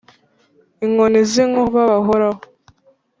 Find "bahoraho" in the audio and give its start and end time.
1.91-2.41